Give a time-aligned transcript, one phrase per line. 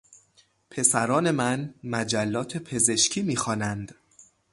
[0.69, 3.95] پسران من مجلات پزشکی میخوانند.